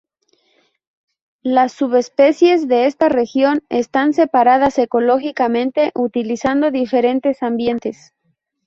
Las 1.43 1.73
subespecies 1.73 2.67
de 2.67 2.87
esta 2.87 3.07
región 3.07 3.61
están 3.69 4.13
separadas 4.13 4.79
ecológicamente 4.79 5.91
utilizando 5.93 6.71
diferentes 6.71 7.43
ambientes. 7.43 8.11